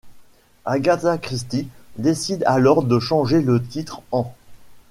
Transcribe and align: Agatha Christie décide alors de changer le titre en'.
Agatha 0.65 1.19
Christie 1.19 1.67
décide 1.97 2.43
alors 2.47 2.81
de 2.81 2.97
changer 2.97 3.39
le 3.39 3.61
titre 3.63 4.01
en'. 4.11 4.33